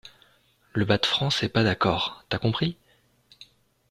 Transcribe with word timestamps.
Le-Bas-de-France 0.73 1.43
est 1.43 1.49
pas 1.49 1.63
d’accord, 1.63 2.23
t’as 2.27 2.39
compris? 2.39 2.75